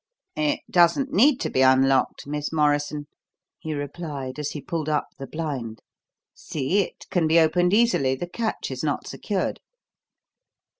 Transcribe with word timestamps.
"It 0.35 0.61
doesn't 0.67 1.13
need 1.13 1.37
to 1.41 1.51
be 1.51 1.61
unlocked, 1.61 2.25
Miss 2.25 2.51
Morrison," 2.51 3.05
he 3.59 3.71
replied, 3.75 4.39
as 4.39 4.49
he 4.49 4.59
pulled 4.59 4.89
up 4.89 5.05
the 5.19 5.27
blind. 5.27 5.83
"See, 6.33 6.79
it 6.79 7.05
can 7.11 7.27
be 7.27 7.37
opened 7.39 7.71
easily 7.71 8.15
the 8.15 8.25
catch 8.27 8.71
is 8.71 8.83
not 8.83 9.05
secured." 9.05 9.59